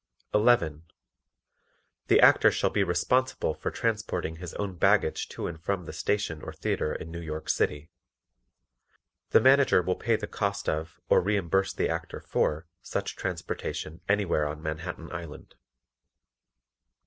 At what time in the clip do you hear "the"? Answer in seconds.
2.07-2.19, 5.85-5.93, 9.29-9.39, 10.15-10.25, 11.73-11.87